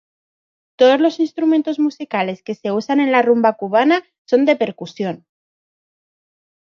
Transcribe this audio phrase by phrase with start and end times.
[0.79, 5.27] Todos los instrumentos musicales que se usan en la rumba cubana son de percusión.